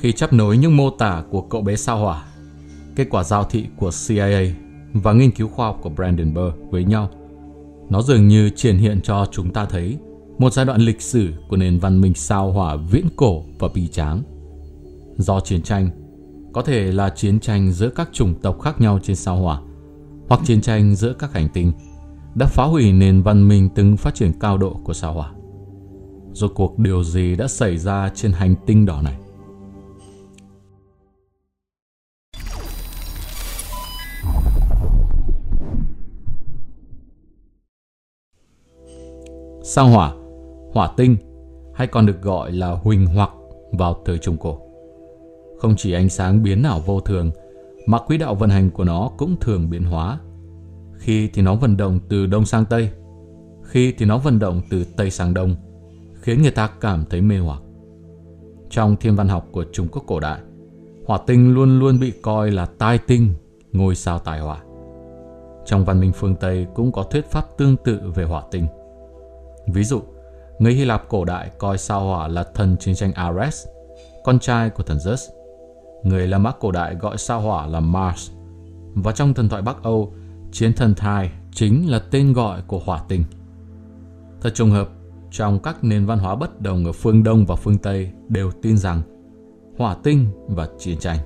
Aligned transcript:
khi 0.00 0.12
chấp 0.12 0.32
nối 0.32 0.56
những 0.56 0.76
mô 0.76 0.90
tả 0.90 1.22
của 1.30 1.40
cậu 1.40 1.62
bé 1.62 1.76
sao 1.76 1.98
hỏa, 1.98 2.24
kết 2.96 3.06
quả 3.10 3.24
giao 3.24 3.44
thị 3.44 3.66
của 3.76 3.90
CIA 4.06 4.54
và 4.92 5.12
nghiên 5.12 5.30
cứu 5.30 5.48
khoa 5.48 5.66
học 5.66 5.78
của 5.82 5.90
Brandon 5.90 6.34
Burr 6.34 6.70
với 6.70 6.84
nhau, 6.84 7.10
nó 7.90 8.02
dường 8.02 8.28
như 8.28 8.50
triển 8.50 8.78
hiện 8.78 9.00
cho 9.02 9.26
chúng 9.30 9.52
ta 9.52 9.64
thấy 9.64 9.96
một 10.38 10.52
giai 10.52 10.66
đoạn 10.66 10.80
lịch 10.80 11.02
sử 11.02 11.32
của 11.48 11.56
nền 11.56 11.78
văn 11.78 12.00
minh 12.00 12.14
sao 12.14 12.52
hỏa 12.52 12.76
viễn 12.76 13.06
cổ 13.16 13.42
và 13.58 13.68
bi 13.74 13.88
tráng. 13.88 14.22
Do 15.16 15.40
chiến 15.40 15.62
tranh, 15.62 15.90
có 16.52 16.62
thể 16.62 16.92
là 16.92 17.10
chiến 17.10 17.40
tranh 17.40 17.72
giữa 17.72 17.88
các 17.88 18.08
chủng 18.12 18.34
tộc 18.42 18.60
khác 18.60 18.80
nhau 18.80 18.98
trên 19.02 19.16
sao 19.16 19.36
hỏa, 19.36 19.60
hoặc 20.28 20.40
chiến 20.44 20.60
tranh 20.60 20.94
giữa 20.94 21.12
các 21.12 21.32
hành 21.32 21.48
tinh, 21.48 21.72
đã 22.34 22.46
phá 22.46 22.64
hủy 22.64 22.92
nền 22.92 23.22
văn 23.22 23.48
minh 23.48 23.68
từng 23.74 23.96
phát 23.96 24.14
triển 24.14 24.32
cao 24.40 24.58
độ 24.58 24.80
của 24.84 24.92
sao 24.92 25.12
hỏa. 25.12 25.32
Rốt 26.32 26.52
cuộc 26.54 26.78
điều 26.78 27.04
gì 27.04 27.36
đã 27.36 27.48
xảy 27.48 27.78
ra 27.78 28.10
trên 28.14 28.32
hành 28.32 28.54
tinh 28.66 28.86
đỏ 28.86 29.02
này? 29.02 29.18
Sao 39.70 39.88
hỏa, 39.88 40.12
hỏa 40.72 40.90
tinh 40.96 41.16
hay 41.74 41.86
còn 41.86 42.06
được 42.06 42.22
gọi 42.22 42.52
là 42.52 42.70
huỳnh 42.70 43.06
hoặc 43.06 43.30
vào 43.72 43.96
thời 44.04 44.18
Trung 44.18 44.36
Cổ. 44.36 44.58
Không 45.58 45.74
chỉ 45.76 45.92
ánh 45.92 46.08
sáng 46.08 46.42
biến 46.42 46.62
ảo 46.62 46.80
vô 46.86 47.00
thường, 47.00 47.30
mà 47.86 47.98
quỹ 47.98 48.18
đạo 48.18 48.34
vận 48.34 48.50
hành 48.50 48.70
của 48.70 48.84
nó 48.84 49.10
cũng 49.18 49.36
thường 49.40 49.70
biến 49.70 49.82
hóa. 49.82 50.18
Khi 50.98 51.28
thì 51.34 51.42
nó 51.42 51.54
vận 51.54 51.76
động 51.76 51.98
từ 52.08 52.26
đông 52.26 52.44
sang 52.44 52.64
tây, 52.64 52.90
khi 53.62 53.92
thì 53.98 54.06
nó 54.06 54.18
vận 54.18 54.38
động 54.38 54.60
từ 54.70 54.84
tây 54.96 55.10
sang 55.10 55.34
đông, 55.34 55.56
khiến 56.14 56.42
người 56.42 56.50
ta 56.50 56.70
cảm 56.80 57.04
thấy 57.10 57.20
mê 57.20 57.38
hoặc. 57.38 57.62
Trong 58.70 58.96
thiên 58.96 59.16
văn 59.16 59.28
học 59.28 59.46
của 59.52 59.64
Trung 59.72 59.88
Quốc 59.92 60.04
cổ 60.06 60.20
đại, 60.20 60.40
hỏa 61.06 61.18
tinh 61.26 61.54
luôn 61.54 61.78
luôn 61.78 62.00
bị 62.00 62.12
coi 62.22 62.50
là 62.50 62.66
tai 62.66 62.98
tinh, 62.98 63.34
ngôi 63.72 63.94
sao 63.94 64.18
tài 64.18 64.40
hỏa. 64.40 64.62
Trong 65.66 65.84
văn 65.84 66.00
minh 66.00 66.12
phương 66.14 66.34
Tây 66.34 66.66
cũng 66.74 66.92
có 66.92 67.02
thuyết 67.02 67.30
pháp 67.30 67.44
tương 67.58 67.76
tự 67.76 68.00
về 68.14 68.24
hỏa 68.24 68.42
tinh. 68.50 68.66
Ví 69.72 69.84
dụ, 69.84 70.02
người 70.58 70.72
Hy 70.72 70.84
Lạp 70.84 71.08
cổ 71.08 71.24
đại 71.24 71.50
coi 71.58 71.78
sao 71.78 72.04
hỏa 72.04 72.28
là 72.28 72.44
thần 72.54 72.76
chiến 72.76 72.94
tranh 72.94 73.12
Ares, 73.12 73.66
con 74.24 74.38
trai 74.38 74.70
của 74.70 74.82
thần 74.82 74.98
Zeus. 74.98 75.30
Người 76.02 76.26
La 76.26 76.38
Mã 76.38 76.52
cổ 76.60 76.70
đại 76.70 76.94
gọi 76.94 77.18
sao 77.18 77.40
hỏa 77.40 77.66
là 77.66 77.80
Mars. 77.80 78.30
Và 78.94 79.12
trong 79.12 79.34
thần 79.34 79.48
thoại 79.48 79.62
Bắc 79.62 79.82
Âu, 79.82 80.12
chiến 80.52 80.72
thần 80.72 80.94
thai 80.94 81.30
chính 81.52 81.90
là 81.90 81.98
tên 82.10 82.32
gọi 82.32 82.62
của 82.66 82.80
hỏa 82.84 83.00
tinh. 83.08 83.24
Thật 84.40 84.50
trùng 84.54 84.70
hợp, 84.70 84.88
trong 85.30 85.58
các 85.58 85.84
nền 85.84 86.06
văn 86.06 86.18
hóa 86.18 86.34
bất 86.34 86.60
đồng 86.60 86.84
ở 86.84 86.92
phương 86.92 87.22
Đông 87.22 87.46
và 87.46 87.56
phương 87.56 87.78
Tây 87.78 88.10
đều 88.28 88.50
tin 88.62 88.78
rằng 88.78 89.02
hỏa 89.78 89.96
tinh 90.02 90.26
và 90.48 90.68
chiến 90.78 90.98
tranh. 90.98 91.18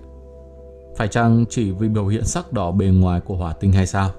Phải 0.96 1.08
chăng 1.08 1.44
chỉ 1.48 1.70
vì 1.70 1.88
biểu 1.88 2.06
hiện 2.06 2.24
sắc 2.24 2.52
đỏ 2.52 2.70
bề 2.70 2.86
ngoài 2.86 3.20
của 3.20 3.36
hỏa 3.36 3.52
tinh 3.52 3.72
hay 3.72 3.86
sao? 3.86 4.10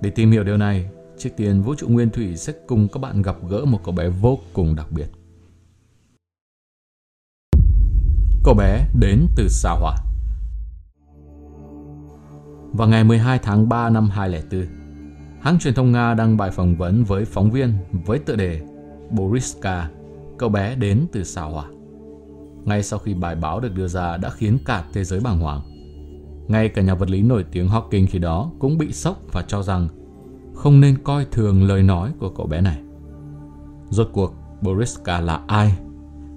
Để 0.00 0.10
tìm 0.10 0.30
hiểu 0.30 0.44
điều 0.44 0.56
này, 0.56 0.88
trước 1.20 1.30
tiên 1.36 1.62
Vũ 1.62 1.74
trụ 1.74 1.88
Nguyên 1.88 2.10
Thủy 2.10 2.36
sẽ 2.36 2.52
cùng 2.66 2.88
các 2.92 2.98
bạn 3.00 3.22
gặp 3.22 3.36
gỡ 3.48 3.64
một 3.64 3.80
cậu 3.84 3.94
bé 3.94 4.08
vô 4.08 4.38
cùng 4.52 4.76
đặc 4.76 4.86
biệt. 4.90 5.06
Cậu 8.44 8.54
bé 8.54 8.86
đến 9.00 9.26
từ 9.36 9.48
sao 9.48 9.78
hỏa. 9.80 9.96
Vào 12.72 12.88
ngày 12.88 13.04
12 13.04 13.38
tháng 13.38 13.68
3 13.68 13.90
năm 13.90 14.10
2004, 14.10 14.66
hãng 15.40 15.58
truyền 15.58 15.74
thông 15.74 15.92
Nga 15.92 16.14
đăng 16.14 16.36
bài 16.36 16.50
phỏng 16.50 16.76
vấn 16.76 17.04
với 17.04 17.24
phóng 17.24 17.50
viên 17.50 17.72
với 18.06 18.18
tựa 18.18 18.36
đề 18.36 18.60
Boriska, 19.10 19.90
cậu 20.38 20.48
bé 20.48 20.74
đến 20.74 21.06
từ 21.12 21.24
sao 21.24 21.50
hỏa. 21.50 21.64
Ngay 22.64 22.82
sau 22.82 22.98
khi 22.98 23.14
bài 23.14 23.34
báo 23.34 23.60
được 23.60 23.74
đưa 23.74 23.88
ra 23.88 24.16
đã 24.16 24.30
khiến 24.30 24.58
cả 24.64 24.84
thế 24.92 25.04
giới 25.04 25.20
bàng 25.20 25.38
hoàng. 25.38 25.60
Ngay 26.48 26.68
cả 26.68 26.82
nhà 26.82 26.94
vật 26.94 27.10
lý 27.10 27.22
nổi 27.22 27.44
tiếng 27.52 27.68
Hawking 27.68 28.06
khi 28.10 28.18
đó 28.18 28.50
cũng 28.58 28.78
bị 28.78 28.92
sốc 28.92 29.16
và 29.32 29.42
cho 29.42 29.62
rằng 29.62 29.88
không 30.60 30.80
nên 30.80 30.98
coi 30.98 31.24
thường 31.24 31.62
lời 31.62 31.82
nói 31.82 32.12
của 32.18 32.28
cậu 32.28 32.46
bé 32.46 32.60
này. 32.60 32.78
Rốt 33.90 34.08
cuộc, 34.12 34.34
Boriska 34.60 35.20
là 35.20 35.40
ai? 35.46 35.78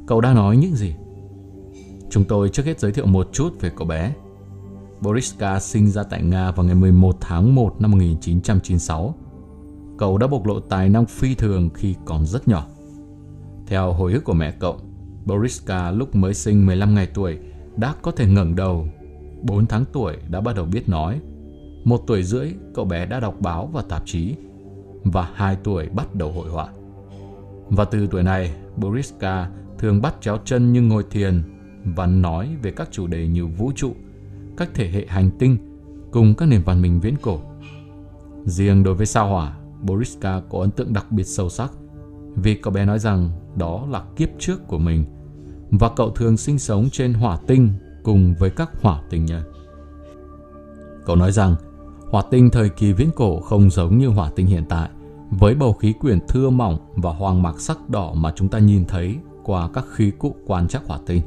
Cậu 0.07 0.22
đã 0.22 0.34
nói 0.34 0.57
những 0.57 0.75
gì? 0.75 0.95
Chúng 2.09 2.23
tôi 2.23 2.50
trước 2.50 2.66
hết 2.66 2.79
giới 2.79 2.91
thiệu 2.91 3.06
một 3.06 3.29
chút 3.31 3.61
về 3.61 3.72
cậu 3.75 3.88
bé. 3.88 4.13
Boriska 5.01 5.59
sinh 5.59 5.88
ra 5.88 6.03
tại 6.03 6.23
Nga 6.23 6.51
vào 6.51 6.66
ngày 6.66 6.75
11 6.75 7.17
tháng 7.22 7.56
1 7.56 7.81
năm 7.81 7.91
1996. 7.91 9.16
Cậu 9.97 10.17
đã 10.17 10.28
bộc 10.28 10.45
lộ 10.45 10.59
tài 10.59 10.90
năng 10.90 11.05
phi 11.05 11.35
thường 11.35 11.69
khi 11.73 11.95
còn 12.05 12.25
rất 12.25 12.47
nhỏ. 12.47 12.66
Theo 13.67 13.94
hồi 13.94 14.13
ức 14.13 14.23
của 14.23 14.34
mẹ 14.34 14.51
cậu, 14.51 14.78
Boriska 15.25 15.91
lúc 15.91 16.16
mới 16.16 16.34
sinh 16.34 16.66
15 16.66 16.95
ngày 16.95 17.07
tuổi 17.13 17.38
đã 17.75 17.95
có 18.01 18.11
thể 18.11 18.28
ngẩng 18.28 18.55
đầu. 18.55 18.88
4 19.41 19.66
tháng 19.66 19.85
tuổi 19.94 20.17
đã 20.29 20.41
bắt 20.41 20.55
đầu 20.55 20.66
biết 20.66 20.90
nói. 20.90 21.19
Một 21.83 22.01
tuổi 22.07 22.23
rưỡi, 22.23 22.53
cậu 22.73 22.85
bé 22.85 23.05
đã 23.05 23.19
đọc 23.19 23.35
báo 23.39 23.69
và 23.73 23.81
tạp 23.81 24.05
chí. 24.05 24.35
Và 25.03 25.29
hai 25.33 25.57
tuổi 25.63 25.89
bắt 25.89 26.16
đầu 26.16 26.31
hội 26.31 26.49
họa. 26.49 26.67
Và 27.69 27.85
từ 27.85 28.07
tuổi 28.07 28.23
này, 28.23 28.55
Boriska 28.77 29.49
thường 29.77 30.01
bắt 30.01 30.16
chéo 30.22 30.38
chân 30.45 30.73
như 30.73 30.81
ngồi 30.81 31.03
thiền 31.09 31.43
và 31.95 32.05
nói 32.05 32.49
về 32.61 32.72
các 32.72 32.88
chủ 32.91 33.07
đề 33.07 33.27
như 33.27 33.47
vũ 33.47 33.72
trụ, 33.75 33.93
các 34.57 34.69
thể 34.73 34.89
hệ 34.89 35.05
hành 35.07 35.29
tinh 35.39 35.57
cùng 36.11 36.35
các 36.35 36.45
nền 36.45 36.61
văn 36.66 36.81
minh 36.81 36.99
viễn 36.99 37.16
cổ. 37.22 37.39
Riêng 38.45 38.83
đối 38.83 38.93
với 38.93 39.05
sao 39.05 39.27
hỏa, 39.27 39.57
Boriska 39.81 40.41
có 40.49 40.59
ấn 40.59 40.72
tượng 40.72 40.93
đặc 40.93 41.11
biệt 41.11 41.23
sâu 41.23 41.49
sắc 41.49 41.72
vì 42.35 42.55
cậu 42.55 42.73
bé 42.73 42.85
nói 42.85 42.99
rằng 42.99 43.29
đó 43.55 43.88
là 43.89 44.03
kiếp 44.16 44.29
trước 44.39 44.67
của 44.67 44.77
mình 44.77 45.05
và 45.72 45.89
cậu 45.95 46.09
thường 46.09 46.38
sinh 46.38 46.59
sống 46.59 46.89
trên 46.91 47.13
hỏa 47.13 47.38
tinh 47.47 47.69
cùng 48.03 48.35
với 48.39 48.49
các 48.49 48.81
hỏa 48.81 49.01
tinh 49.09 49.25
nhân. 49.25 49.43
Cậu 51.05 51.16
nói 51.16 51.31
rằng 51.31 51.55
hỏa 52.13 52.24
tinh 52.31 52.50
thời 52.50 52.69
kỳ 52.69 52.94
viễn 52.94 53.09
cổ 53.16 53.40
không 53.40 53.69
giống 53.69 53.97
như 53.97 54.07
hỏa 54.07 54.29
tinh 54.35 54.47
hiện 54.47 54.63
tại 54.69 54.90
với 55.29 55.56
bầu 55.56 55.74
khí 55.74 55.94
quyển 55.94 56.19
thưa 56.28 56.50
mỏng 56.50 56.78
và 56.96 57.13
hoàng 57.13 57.44
mạc 57.44 57.59
sắc 57.59 57.90
đỏ 57.90 58.13
mà 58.13 58.34
chúng 58.35 58.50
ta 58.50 58.59
nhìn 58.59 58.85
thấy 58.85 59.18
qua 59.44 59.69
các 59.74 59.85
khí 59.94 60.12
cụ 60.19 60.35
quan 60.46 60.68
trắc 60.68 60.85
hỏa 60.85 61.00
tinh. 61.06 61.22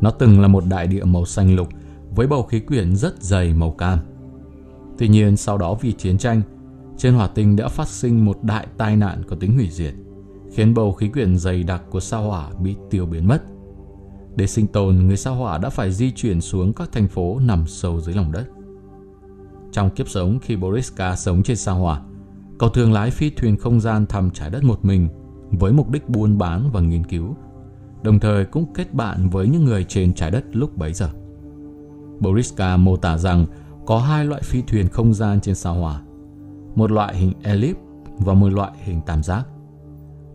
Nó 0.00 0.10
từng 0.10 0.40
là 0.40 0.48
một 0.48 0.64
đại 0.66 0.86
địa 0.86 1.04
màu 1.04 1.24
xanh 1.24 1.54
lục 1.56 1.68
với 2.14 2.26
bầu 2.26 2.42
khí 2.42 2.60
quyển 2.60 2.96
rất 2.96 3.22
dày 3.22 3.54
màu 3.54 3.70
cam. 3.70 3.98
Tuy 4.98 5.08
nhiên 5.08 5.36
sau 5.36 5.58
đó 5.58 5.74
vì 5.74 5.92
chiến 5.92 6.18
tranh, 6.18 6.42
trên 6.96 7.14
hỏa 7.14 7.26
tinh 7.26 7.56
đã 7.56 7.68
phát 7.68 7.88
sinh 7.88 8.24
một 8.24 8.38
đại 8.42 8.66
tai 8.76 8.96
nạn 8.96 9.22
có 9.28 9.36
tính 9.36 9.54
hủy 9.54 9.68
diệt, 9.70 9.94
khiến 10.52 10.74
bầu 10.74 10.92
khí 10.92 11.08
quyển 11.08 11.38
dày 11.38 11.62
đặc 11.62 11.82
của 11.90 12.00
sao 12.00 12.22
hỏa 12.22 12.50
bị 12.62 12.76
tiêu 12.90 13.06
biến 13.06 13.28
mất. 13.28 13.42
Để 14.36 14.46
sinh 14.46 14.66
tồn, 14.66 14.96
người 14.96 15.16
sao 15.16 15.34
hỏa 15.34 15.58
đã 15.58 15.70
phải 15.70 15.92
di 15.92 16.10
chuyển 16.10 16.40
xuống 16.40 16.72
các 16.72 16.92
thành 16.92 17.08
phố 17.08 17.38
nằm 17.38 17.66
sâu 17.66 18.00
dưới 18.00 18.14
lòng 18.14 18.32
đất. 18.32 18.44
Trong 19.74 19.90
kiếp 19.90 20.08
sống 20.08 20.38
khi 20.42 20.56
Boriska 20.56 21.16
sống 21.16 21.42
trên 21.42 21.56
sao 21.56 21.78
hỏa, 21.78 22.00
cậu 22.58 22.68
thường 22.68 22.92
lái 22.92 23.10
phi 23.10 23.30
thuyền 23.30 23.56
không 23.56 23.80
gian 23.80 24.06
thăm 24.06 24.30
trái 24.30 24.50
đất 24.50 24.64
một 24.64 24.84
mình 24.84 25.08
với 25.50 25.72
mục 25.72 25.90
đích 25.90 26.08
buôn 26.08 26.38
bán 26.38 26.70
và 26.72 26.80
nghiên 26.80 27.04
cứu, 27.04 27.36
đồng 28.02 28.18
thời 28.18 28.44
cũng 28.44 28.72
kết 28.74 28.94
bạn 28.94 29.30
với 29.30 29.48
những 29.48 29.64
người 29.64 29.84
trên 29.84 30.14
trái 30.14 30.30
đất 30.30 30.44
lúc 30.52 30.76
bấy 30.76 30.92
giờ. 30.92 31.08
Boriska 32.20 32.76
mô 32.76 32.96
tả 32.96 33.18
rằng 33.18 33.46
có 33.86 33.98
hai 33.98 34.24
loại 34.24 34.42
phi 34.42 34.62
thuyền 34.62 34.88
không 34.88 35.14
gian 35.14 35.40
trên 35.40 35.54
sao 35.54 35.74
hỏa, 35.74 36.02
một 36.74 36.90
loại 36.90 37.16
hình 37.16 37.32
elip 37.42 37.76
và 38.18 38.34
một 38.34 38.48
loại 38.48 38.72
hình 38.84 39.00
tam 39.06 39.22
giác. 39.22 39.46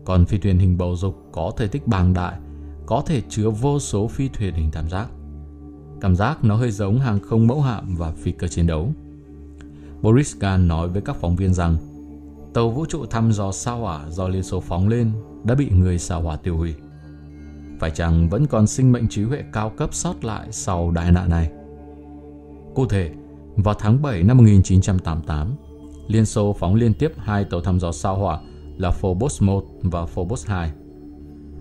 Còn 0.04 0.24
phi 0.24 0.38
thuyền 0.38 0.58
hình 0.58 0.78
bầu 0.78 0.96
dục 0.96 1.28
có 1.32 1.52
thể 1.56 1.66
tích 1.66 1.86
bàng 1.86 2.14
đại, 2.14 2.38
có 2.86 3.02
thể 3.06 3.22
chứa 3.28 3.50
vô 3.50 3.78
số 3.78 4.08
phi 4.08 4.28
thuyền 4.28 4.54
hình 4.54 4.70
tam 4.70 4.88
giác. 4.88 5.08
Cảm 6.00 6.16
giác 6.16 6.44
nó 6.44 6.56
hơi 6.56 6.70
giống 6.70 6.98
hàng 6.98 7.20
không 7.20 7.46
mẫu 7.46 7.60
hạm 7.60 7.96
và 7.96 8.12
phi 8.12 8.32
cơ 8.32 8.48
chiến 8.48 8.66
đấu. 8.66 8.92
Boris 10.02 10.36
Gan 10.40 10.68
nói 10.68 10.88
với 10.88 11.02
các 11.02 11.16
phóng 11.16 11.36
viên 11.36 11.54
rằng 11.54 11.76
tàu 12.54 12.70
vũ 12.70 12.86
trụ 12.86 13.06
thăm 13.06 13.32
dò 13.32 13.52
sao 13.52 13.78
hỏa 13.78 14.08
do 14.08 14.28
Liên 14.28 14.42
Xô 14.42 14.60
phóng 14.60 14.88
lên 14.88 15.12
đã 15.44 15.54
bị 15.54 15.70
người 15.70 15.98
sao 15.98 16.22
hỏa 16.22 16.36
tiêu 16.36 16.56
hủy. 16.56 16.74
Phải 17.80 17.90
chăng 17.90 18.28
vẫn 18.28 18.46
còn 18.46 18.66
sinh 18.66 18.92
mệnh 18.92 19.08
trí 19.08 19.22
huệ 19.22 19.42
cao 19.52 19.70
cấp 19.70 19.94
sót 19.94 20.24
lại 20.24 20.48
sau 20.50 20.90
đại 20.90 21.12
nạn 21.12 21.30
này? 21.30 21.50
Cụ 22.74 22.86
thể, 22.86 23.10
vào 23.56 23.74
tháng 23.74 24.02
7 24.02 24.22
năm 24.22 24.36
1988, 24.36 25.54
Liên 26.06 26.26
Xô 26.26 26.52
phóng 26.52 26.74
liên 26.74 26.94
tiếp 26.94 27.12
hai 27.16 27.44
tàu 27.44 27.60
thăm 27.60 27.80
dò 27.80 27.92
sao 27.92 28.16
hỏa 28.16 28.40
là 28.76 28.90
Phobos 28.90 29.42
1 29.42 29.64
và 29.82 30.06
Phobos 30.06 30.46
2. 30.46 30.72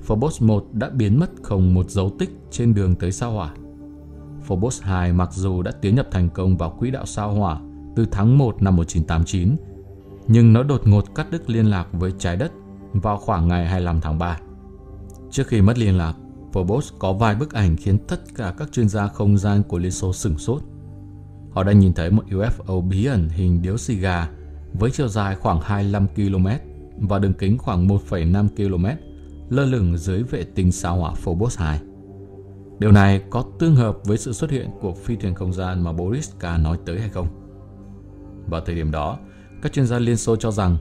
Phobos 0.02 0.42
1 0.42 0.66
đã 0.74 0.90
biến 0.90 1.20
mất 1.20 1.30
không 1.44 1.74
một 1.74 1.90
dấu 1.90 2.10
tích 2.20 2.30
trên 2.52 2.74
đường 2.74 2.96
tới 2.96 3.12
sao 3.12 3.32
hỏa. 3.32 3.54
Phobos 4.44 4.82
2 4.82 5.14
mặc 5.14 5.34
dù 5.34 5.62
đã 5.62 5.72
tiến 5.72 5.96
nhập 5.96 6.08
thành 6.12 6.30
công 6.30 6.58
vào 6.58 6.76
quỹ 6.80 6.92
đạo 6.92 7.06
sao 7.06 7.34
hỏa 7.34 7.60
từ 7.96 8.06
tháng 8.12 8.38
1 8.38 8.62
năm 8.62 8.76
1989, 8.76 9.56
nhưng 10.28 10.54
nó 10.54 10.64
đột 10.64 10.82
ngột 10.86 11.16
cắt 11.16 11.28
đứt 11.32 11.50
liên 11.50 11.66
lạc 11.66 11.88
với 11.92 12.12
trái 12.20 12.38
đất 12.38 12.52
vào 12.94 13.18
khoảng 13.18 13.48
ngày 13.48 13.68
25 13.68 14.02
tháng 14.02 14.20
3. 14.20 14.40
Trước 15.32 15.48
khi 15.48 15.62
mất 15.62 15.78
liên 15.78 15.98
lạc, 15.98 16.14
Phobos 16.54 16.94
có 17.00 17.14
vài 17.14 17.36
bức 17.36 17.54
ảnh 17.54 17.76
khiến 17.76 17.98
tất 18.08 18.36
cả 18.36 18.54
các 18.58 18.72
chuyên 18.72 18.90
gia 18.90 19.08
không 19.08 19.38
gian 19.38 19.64
của 19.64 19.78
Liên 19.78 19.92
Xô 19.92 20.14
sửng 20.14 20.38
sốt. 20.38 20.62
Họ 21.52 21.64
đã 21.64 21.72
nhìn 21.72 21.94
thấy 21.94 22.12
một 22.12 22.24
UFO 22.30 22.82
bí 22.82 23.06
ẩn 23.06 23.30
hình 23.30 23.62
điếu 23.62 23.78
xì 23.78 23.96
gà 23.96 24.30
với 24.74 24.92
chiều 24.92 25.08
dài 25.08 25.36
khoảng 25.36 25.62
25 25.62 26.08
km 26.08 26.48
và 26.98 27.20
đường 27.20 27.34
kính 27.34 27.58
khoảng 27.58 27.88
1,5 27.88 28.48
km 28.56 28.86
lơ 29.50 29.66
lửng 29.66 29.98
dưới 29.98 30.24
vệ 30.24 30.44
tinh 30.44 30.72
sao 30.72 30.98
hỏa 30.98 31.14
Phobos 31.14 31.58
2. 31.58 31.80
Điều 32.80 32.92
này 32.92 33.22
có 33.30 33.44
tương 33.60 33.76
hợp 33.76 33.98
với 34.06 34.18
sự 34.18 34.34
xuất 34.34 34.52
hiện 34.52 34.70
của 34.82 34.94
phi 34.94 35.16
thuyền 35.16 35.36
không 35.36 35.54
gian 35.54 35.84
mà 35.84 35.94
Boris 35.94 36.32
K 36.40 36.44
nói 36.44 36.78
tới 36.86 37.00
hay 37.00 37.10
không? 37.10 37.28
Vào 38.50 38.62
thời 38.62 38.76
điểm 38.76 38.92
đó, 38.92 39.18
các 39.62 39.74
chuyên 39.74 39.88
gia 39.88 40.00
Liên 40.00 40.18
Xô 40.18 40.36
cho 40.36 40.52
rằng 40.52 40.78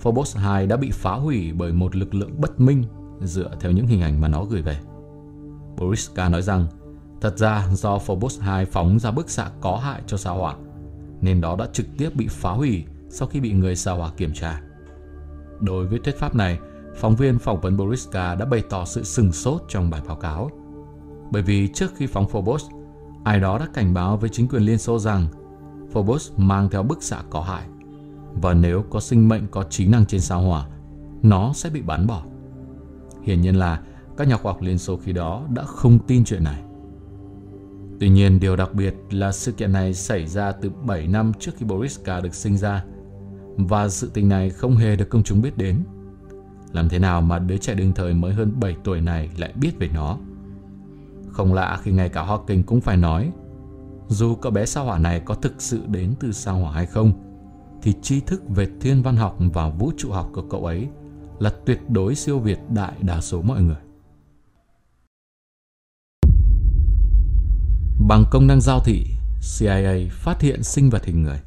Phobos 0.00 0.36
2 0.36 0.66
đã 0.66 0.76
bị 0.76 0.90
phá 0.90 1.14
hủy 1.14 1.52
bởi 1.52 1.72
một 1.72 1.96
lực 1.96 2.14
lượng 2.14 2.40
bất 2.40 2.60
minh 2.60 2.84
dựa 3.20 3.50
theo 3.60 3.72
những 3.72 3.86
hình 3.86 4.02
ảnh 4.02 4.20
mà 4.20 4.28
nó 4.28 4.44
gửi 4.44 4.62
về. 4.62 4.76
Boriska 5.76 6.28
nói 6.28 6.42
rằng 6.42 6.66
thật 7.20 7.38
ra 7.38 7.68
do 7.72 7.98
Phobos 7.98 8.40
2 8.40 8.64
phóng 8.64 8.98
ra 8.98 9.10
bức 9.10 9.30
xạ 9.30 9.50
có 9.60 9.76
hại 9.76 10.02
cho 10.06 10.16
sao 10.16 10.36
hỏa 10.36 10.56
nên 11.20 11.40
đó 11.40 11.56
đã 11.56 11.66
trực 11.72 11.86
tiếp 11.98 12.14
bị 12.14 12.26
phá 12.28 12.50
hủy 12.50 12.84
sau 13.08 13.28
khi 13.28 13.40
bị 13.40 13.52
người 13.52 13.76
sao 13.76 13.96
hỏa 13.96 14.10
kiểm 14.16 14.32
tra. 14.32 14.60
Đối 15.60 15.86
với 15.86 15.98
thuyết 15.98 16.18
pháp 16.18 16.34
này, 16.34 16.58
phóng 16.96 17.16
viên 17.16 17.38
phỏng 17.38 17.60
vấn 17.60 17.76
Boriska 17.76 18.34
đã 18.34 18.44
bày 18.44 18.62
tỏ 18.70 18.84
sự 18.84 19.02
sừng 19.02 19.32
sốt 19.32 19.62
trong 19.68 19.90
bài 19.90 20.00
báo 20.06 20.16
cáo. 20.16 20.50
Bởi 21.30 21.42
vì 21.42 21.68
trước 21.68 21.92
khi 21.96 22.06
phóng 22.06 22.28
Phobos, 22.28 22.64
ai 23.24 23.40
đó 23.40 23.58
đã 23.58 23.66
cảnh 23.74 23.94
báo 23.94 24.16
với 24.16 24.30
chính 24.30 24.48
quyền 24.48 24.62
Liên 24.62 24.78
Xô 24.78 24.98
rằng 24.98 25.26
Phobos 25.92 26.32
mang 26.36 26.68
theo 26.70 26.82
bức 26.82 27.02
xạ 27.02 27.22
có 27.30 27.40
hại 27.40 27.62
và 28.42 28.54
nếu 28.54 28.84
có 28.90 29.00
sinh 29.00 29.28
mệnh 29.28 29.46
có 29.50 29.62
trí 29.62 29.86
năng 29.86 30.06
trên 30.06 30.20
sao 30.20 30.42
hỏa, 30.42 30.66
nó 31.22 31.52
sẽ 31.52 31.70
bị 31.70 31.82
bắn 31.82 32.06
bỏ. 32.06 32.22
Hiển 33.22 33.40
nhiên 33.40 33.56
là 33.56 33.80
các 34.16 34.28
nhà 34.28 34.36
khoa 34.36 34.52
học 34.52 34.62
Liên 34.62 34.78
Xô 34.78 34.96
khi 34.96 35.12
đó 35.12 35.42
đã 35.54 35.62
không 35.62 35.98
tin 35.98 36.24
chuyện 36.24 36.44
này. 36.44 36.62
Tuy 38.00 38.08
nhiên, 38.08 38.40
điều 38.40 38.56
đặc 38.56 38.74
biệt 38.74 38.94
là 39.10 39.32
sự 39.32 39.52
kiện 39.52 39.72
này 39.72 39.94
xảy 39.94 40.26
ra 40.26 40.52
từ 40.52 40.70
7 40.70 41.06
năm 41.06 41.32
trước 41.38 41.52
khi 41.56 41.66
Boriska 41.66 42.20
được 42.20 42.34
sinh 42.34 42.56
ra 42.56 42.84
và 43.56 43.88
sự 43.88 44.10
tình 44.14 44.28
này 44.28 44.50
không 44.50 44.76
hề 44.76 44.96
được 44.96 45.08
công 45.08 45.22
chúng 45.22 45.42
biết 45.42 45.58
đến. 45.58 45.84
Làm 46.72 46.88
thế 46.88 46.98
nào 46.98 47.20
mà 47.20 47.38
đứa 47.38 47.56
trẻ 47.56 47.74
đương 47.74 47.92
thời 47.92 48.14
mới 48.14 48.32
hơn 48.32 48.52
7 48.60 48.76
tuổi 48.84 49.00
này 49.00 49.30
lại 49.36 49.52
biết 49.60 49.70
về 49.78 49.88
nó? 49.94 50.18
Không 51.32 51.54
lạ 51.54 51.78
khi 51.82 51.92
ngay 51.92 52.08
cả 52.08 52.26
Hawking 52.26 52.62
cũng 52.66 52.80
phải 52.80 52.96
nói 52.96 53.32
dù 54.12 54.34
cậu 54.34 54.52
bé 54.52 54.66
sao 54.66 54.84
hỏa 54.84 54.98
này 54.98 55.20
có 55.24 55.34
thực 55.34 55.62
sự 55.62 55.80
đến 55.86 56.14
từ 56.20 56.32
sao 56.32 56.56
hỏa 56.56 56.72
hay 56.72 56.86
không 56.86 57.12
thì 57.82 57.94
tri 58.02 58.20
thức 58.20 58.42
về 58.48 58.66
thiên 58.80 59.02
văn 59.02 59.16
học 59.16 59.36
và 59.52 59.68
vũ 59.68 59.92
trụ 59.96 60.12
học 60.12 60.28
của 60.32 60.44
cậu 60.50 60.64
ấy 60.64 60.88
là 61.38 61.52
tuyệt 61.66 61.80
đối 61.88 62.14
siêu 62.14 62.38
việt 62.38 62.58
đại 62.70 62.92
đa 63.00 63.20
số 63.20 63.42
mọi 63.42 63.62
người. 63.62 63.76
Bằng 68.08 68.24
công 68.30 68.46
năng 68.46 68.60
giao 68.60 68.80
thị, 68.80 69.06
CIA 69.58 70.08
phát 70.10 70.40
hiện 70.40 70.62
sinh 70.62 70.90
vật 70.90 71.04
hình 71.04 71.22
người. 71.22 71.40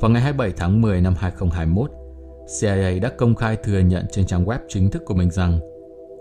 Vào 0.00 0.10
ngày 0.10 0.22
27 0.22 0.52
tháng 0.56 0.80
10 0.80 1.00
năm 1.00 1.14
2021, 1.18 1.90
CIA 2.60 2.98
đã 2.98 3.12
công 3.18 3.34
khai 3.34 3.56
thừa 3.56 3.78
nhận 3.78 4.06
trên 4.12 4.26
trang 4.26 4.44
web 4.44 4.58
chính 4.68 4.90
thức 4.90 5.02
của 5.06 5.14
mình 5.14 5.30
rằng 5.30 5.60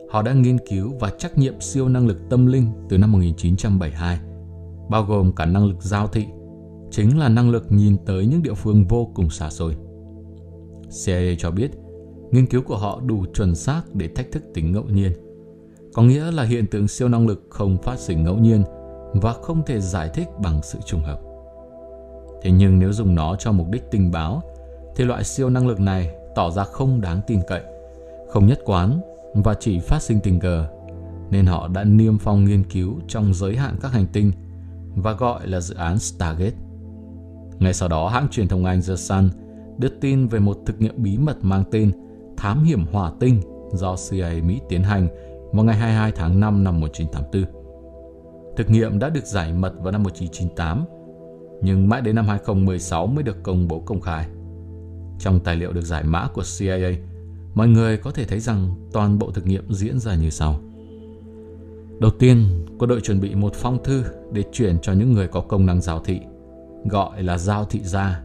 họ 0.09 0.21
đã 0.21 0.33
nghiên 0.33 0.57
cứu 0.69 0.93
và 0.99 1.09
trắc 1.09 1.37
nghiệm 1.37 1.61
siêu 1.61 1.89
năng 1.89 2.07
lực 2.07 2.17
tâm 2.29 2.45
linh 2.45 2.71
từ 2.89 2.97
năm 2.97 3.11
1972, 3.11 4.19
bao 4.89 5.03
gồm 5.03 5.35
cả 5.35 5.45
năng 5.45 5.65
lực 5.65 5.83
giao 5.83 6.07
thị, 6.07 6.25
chính 6.91 7.19
là 7.19 7.29
năng 7.29 7.49
lực 7.49 7.65
nhìn 7.69 7.97
tới 8.05 8.25
những 8.25 8.43
địa 8.43 8.53
phương 8.53 8.85
vô 8.87 9.11
cùng 9.15 9.29
xa 9.29 9.49
xôi. 9.49 9.75
CIA 11.05 11.35
cho 11.37 11.51
biết, 11.51 11.71
nghiên 12.31 12.45
cứu 12.45 12.61
của 12.61 12.77
họ 12.77 13.01
đủ 13.05 13.25
chuẩn 13.33 13.55
xác 13.55 13.81
để 13.93 14.07
thách 14.15 14.31
thức 14.31 14.43
tính 14.53 14.71
ngẫu 14.71 14.83
nhiên. 14.83 15.11
Có 15.93 16.03
nghĩa 16.03 16.31
là 16.31 16.43
hiện 16.43 16.67
tượng 16.67 16.87
siêu 16.87 17.09
năng 17.09 17.27
lực 17.27 17.47
không 17.49 17.77
phát 17.83 17.99
sinh 17.99 18.23
ngẫu 18.23 18.37
nhiên 18.37 18.63
và 19.13 19.33
không 19.33 19.61
thể 19.65 19.79
giải 19.79 20.09
thích 20.13 20.27
bằng 20.43 20.61
sự 20.63 20.79
trùng 20.85 21.03
hợp. 21.03 21.19
Thế 22.41 22.51
nhưng 22.51 22.79
nếu 22.79 22.93
dùng 22.93 23.15
nó 23.15 23.35
cho 23.39 23.51
mục 23.51 23.67
đích 23.71 23.91
tình 23.91 24.11
báo, 24.11 24.41
thì 24.95 25.03
loại 25.03 25.23
siêu 25.23 25.49
năng 25.49 25.67
lực 25.67 25.79
này 25.79 26.15
tỏ 26.35 26.51
ra 26.51 26.63
không 26.63 27.01
đáng 27.01 27.21
tin 27.27 27.39
cậy, 27.47 27.61
không 28.29 28.47
nhất 28.47 28.59
quán 28.65 29.01
và 29.43 29.53
chỉ 29.59 29.79
phát 29.79 30.01
sinh 30.01 30.19
tình 30.19 30.39
cờ, 30.39 30.67
nên 31.31 31.45
họ 31.45 31.67
đã 31.67 31.83
niêm 31.83 32.17
phong 32.17 32.45
nghiên 32.45 32.63
cứu 32.63 32.99
trong 33.07 33.33
giới 33.33 33.55
hạn 33.55 33.75
các 33.81 33.91
hành 33.91 34.05
tinh 34.13 34.31
và 34.95 35.11
gọi 35.11 35.47
là 35.47 35.59
dự 35.59 35.75
án 35.75 35.99
Stargate. 35.99 36.55
Ngay 37.59 37.73
sau 37.73 37.89
đó, 37.89 38.07
hãng 38.07 38.27
truyền 38.31 38.47
thông 38.47 38.65
Anh 38.65 38.81
The 38.81 38.95
Sun 38.95 39.29
đưa 39.77 39.89
tin 39.89 40.27
về 40.27 40.39
một 40.39 40.57
thực 40.65 40.81
nghiệm 40.81 41.03
bí 41.03 41.17
mật 41.17 41.37
mang 41.41 41.63
tên 41.71 41.91
Thám 42.37 42.63
hiểm 42.63 42.85
hỏa 42.91 43.11
tinh 43.19 43.41
do 43.73 43.95
CIA 44.09 44.41
Mỹ 44.41 44.59
tiến 44.69 44.83
hành 44.83 45.07
vào 45.53 45.65
ngày 45.65 45.75
22 45.75 46.11
tháng 46.11 46.39
5 46.39 46.63
năm 46.63 46.79
1984. 46.79 47.57
Thực 48.57 48.69
nghiệm 48.69 48.99
đã 48.99 49.09
được 49.09 49.25
giải 49.25 49.53
mật 49.53 49.73
vào 49.79 49.91
năm 49.91 50.03
1998 50.03 50.85
nhưng 51.61 51.89
mãi 51.89 52.01
đến 52.01 52.15
năm 52.15 52.27
2016 52.27 53.07
mới 53.07 53.23
được 53.23 53.43
công 53.43 53.67
bố 53.67 53.79
công 53.79 54.01
khai. 54.01 54.27
Trong 55.19 55.39
tài 55.39 55.55
liệu 55.55 55.73
được 55.73 55.81
giải 55.81 56.03
mã 56.03 56.27
của 56.33 56.43
CIA, 56.59 56.91
mọi 57.57 57.67
người 57.67 57.97
có 57.97 58.11
thể 58.11 58.25
thấy 58.25 58.39
rằng 58.39 58.69
toàn 58.93 59.19
bộ 59.19 59.31
thực 59.31 59.45
nghiệm 59.45 59.73
diễn 59.73 59.99
ra 59.99 60.15
như 60.15 60.29
sau. 60.29 60.59
Đầu 61.99 62.11
tiên, 62.19 62.65
quân 62.79 62.89
đội 62.89 63.01
chuẩn 63.01 63.19
bị 63.19 63.35
một 63.35 63.53
phong 63.53 63.83
thư 63.83 64.03
để 64.31 64.43
chuyển 64.51 64.79
cho 64.81 64.93
những 64.93 65.13
người 65.13 65.27
có 65.27 65.41
công 65.41 65.65
năng 65.65 65.81
giao 65.81 65.99
thị, 65.99 66.19
gọi 66.89 67.23
là 67.23 67.37
giao 67.37 67.65
thị 67.65 67.79
gia, 67.83 68.21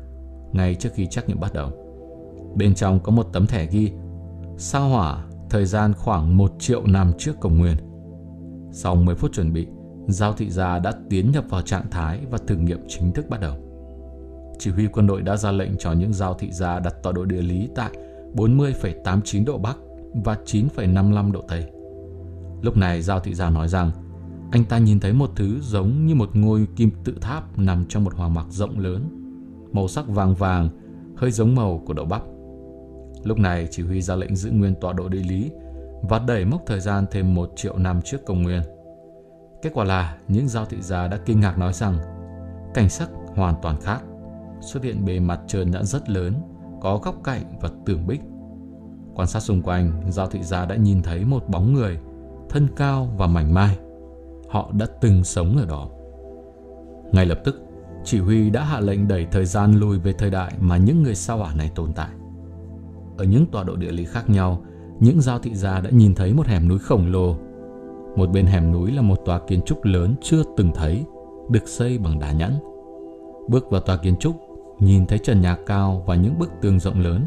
ngay 0.52 0.74
trước 0.74 0.90
khi 0.94 1.06
trắc 1.06 1.28
nghiệm 1.28 1.40
bắt 1.40 1.52
đầu. 1.52 1.70
Bên 2.56 2.74
trong 2.74 3.00
có 3.00 3.12
một 3.12 3.26
tấm 3.32 3.46
thẻ 3.46 3.66
ghi 3.66 3.92
sao 4.56 4.88
hỏa 4.88 5.24
thời 5.50 5.66
gian 5.66 5.92
khoảng 5.94 6.36
1 6.36 6.52
triệu 6.58 6.86
năm 6.86 7.12
trước 7.18 7.32
công 7.40 7.58
nguyên. 7.58 7.76
Sau 8.72 8.94
10 8.94 9.14
phút 9.14 9.32
chuẩn 9.32 9.52
bị, 9.52 9.66
Giao 10.08 10.32
thị 10.32 10.50
gia 10.50 10.78
đã 10.78 10.92
tiến 11.10 11.32
nhập 11.32 11.44
vào 11.48 11.62
trạng 11.62 11.90
thái 11.90 12.20
và 12.30 12.38
thử 12.46 12.56
nghiệm 12.56 12.80
chính 12.88 13.12
thức 13.12 13.28
bắt 13.28 13.40
đầu. 13.40 13.56
Chỉ 14.58 14.70
huy 14.70 14.86
quân 14.86 15.06
đội 15.06 15.22
đã 15.22 15.36
ra 15.36 15.52
lệnh 15.52 15.76
cho 15.78 15.92
những 15.92 16.12
giao 16.12 16.34
thị 16.34 16.52
gia 16.52 16.80
đặt 16.80 16.94
tọa 17.02 17.12
độ 17.12 17.24
địa 17.24 17.42
lý 17.42 17.68
tại 17.74 17.90
40,89 18.34 19.44
độ 19.44 19.58
Bắc 19.58 19.76
và 20.24 20.36
9,55 20.44 21.32
độ 21.32 21.40
Tây. 21.48 21.72
Lúc 22.62 22.76
này 22.76 23.02
giao 23.02 23.20
thị 23.20 23.34
gia 23.34 23.50
nói 23.50 23.68
rằng 23.68 23.90
anh 24.52 24.64
ta 24.64 24.78
nhìn 24.78 25.00
thấy 25.00 25.12
một 25.12 25.30
thứ 25.36 25.60
giống 25.60 26.06
như 26.06 26.14
một 26.14 26.36
ngôi 26.36 26.66
kim 26.76 26.90
tự 27.04 27.14
tháp 27.20 27.58
nằm 27.58 27.84
trong 27.88 28.04
một 28.04 28.14
hoàng 28.14 28.34
mạc 28.34 28.46
rộng 28.50 28.78
lớn, 28.78 29.08
màu 29.72 29.88
sắc 29.88 30.08
vàng 30.08 30.34
vàng, 30.34 30.68
hơi 31.16 31.30
giống 31.30 31.54
màu 31.54 31.82
của 31.86 31.92
đậu 31.92 32.04
bắp. 32.04 32.22
Lúc 33.24 33.38
này 33.38 33.68
chỉ 33.70 33.82
huy 33.82 34.02
ra 34.02 34.16
lệnh 34.16 34.36
giữ 34.36 34.50
nguyên 34.50 34.74
tọa 34.80 34.92
độ 34.92 35.08
địa 35.08 35.22
lý 35.28 35.50
và 36.02 36.18
đẩy 36.18 36.44
mốc 36.44 36.62
thời 36.66 36.80
gian 36.80 37.04
thêm 37.10 37.34
một 37.34 37.52
triệu 37.56 37.78
năm 37.78 38.00
trước 38.04 38.18
công 38.26 38.42
nguyên. 38.42 38.62
Kết 39.62 39.70
quả 39.74 39.84
là 39.84 40.16
những 40.28 40.48
giao 40.48 40.64
thị 40.64 40.76
gia 40.80 41.08
đã 41.08 41.18
kinh 41.26 41.40
ngạc 41.40 41.58
nói 41.58 41.72
rằng 41.72 41.98
cảnh 42.74 42.88
sắc 42.88 43.10
hoàn 43.34 43.54
toàn 43.62 43.80
khác. 43.80 44.02
Xuất 44.60 44.82
hiện 44.84 45.04
bề 45.04 45.20
mặt 45.20 45.40
trơn 45.46 45.72
đã 45.72 45.82
rất 45.82 46.10
lớn, 46.10 46.34
có 46.82 47.00
góc 47.02 47.14
cạnh 47.24 47.42
và 47.60 47.70
tường 47.86 48.06
bích. 48.06 48.20
Quan 49.14 49.28
sát 49.28 49.40
xung 49.40 49.62
quanh, 49.62 50.02
giao 50.08 50.26
thị 50.26 50.42
gia 50.42 50.66
đã 50.66 50.76
nhìn 50.76 51.02
thấy 51.02 51.24
một 51.24 51.48
bóng 51.48 51.74
người, 51.74 51.98
thân 52.48 52.68
cao 52.76 53.08
và 53.16 53.26
mảnh 53.26 53.54
mai. 53.54 53.78
Họ 54.48 54.70
đã 54.72 54.86
từng 55.00 55.24
sống 55.24 55.56
ở 55.56 55.66
đó. 55.66 55.88
Ngay 57.12 57.26
lập 57.26 57.38
tức, 57.44 57.62
chỉ 58.04 58.20
huy 58.20 58.50
đã 58.50 58.64
hạ 58.64 58.80
lệnh 58.80 59.08
đẩy 59.08 59.26
thời 59.26 59.44
gian 59.44 59.80
lùi 59.80 59.98
về 59.98 60.12
thời 60.12 60.30
đại 60.30 60.52
mà 60.60 60.76
những 60.76 61.02
người 61.02 61.14
sao 61.14 61.38
hỏa 61.38 61.54
này 61.54 61.70
tồn 61.74 61.92
tại. 61.92 62.10
Ở 63.18 63.24
những 63.24 63.46
tọa 63.46 63.64
độ 63.64 63.76
địa 63.76 63.92
lý 63.92 64.04
khác 64.04 64.30
nhau, 64.30 64.62
những 65.00 65.20
giao 65.20 65.38
thị 65.38 65.54
gia 65.54 65.80
đã 65.80 65.90
nhìn 65.90 66.14
thấy 66.14 66.34
một 66.34 66.46
hẻm 66.46 66.68
núi 66.68 66.78
khổng 66.78 67.06
lồ 67.06 67.36
một 68.16 68.30
bên 68.30 68.46
hẻm 68.46 68.72
núi 68.72 68.92
là 68.92 69.02
một 69.02 69.16
tòa 69.24 69.38
kiến 69.38 69.60
trúc 69.66 69.84
lớn 69.84 70.14
chưa 70.22 70.42
từng 70.56 70.70
thấy, 70.74 71.04
được 71.50 71.68
xây 71.68 71.98
bằng 71.98 72.18
đá 72.18 72.32
nhẵn. 72.32 72.52
Bước 73.48 73.70
vào 73.70 73.80
tòa 73.80 73.96
kiến 73.96 74.16
trúc, 74.16 74.36
nhìn 74.82 75.06
thấy 75.06 75.18
trần 75.18 75.40
nhà 75.40 75.56
cao 75.66 76.04
và 76.06 76.14
những 76.14 76.38
bức 76.38 76.50
tường 76.60 76.80
rộng 76.80 77.00
lớn. 77.00 77.24